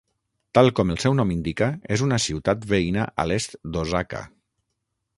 [0.57, 4.27] Tal com el seu nom indica és una ciutat veïna a l'est d'Osaka.